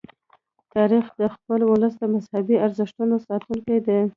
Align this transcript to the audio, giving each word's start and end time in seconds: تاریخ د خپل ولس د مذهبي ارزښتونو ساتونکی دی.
تاریخ 0.73 1.05
د 1.19 1.21
خپل 1.35 1.59
ولس 1.65 1.93
د 1.99 2.03
مذهبي 2.15 2.55
ارزښتونو 2.65 3.15
ساتونکی 3.27 3.77
دی. 3.85 3.99